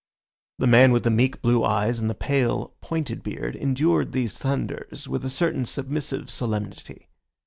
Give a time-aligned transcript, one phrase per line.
[0.57, 5.07] The man with the meek blue eyes and the pale, pointed beard endured these thunders
[5.07, 7.07] with a certain submissive solemnity.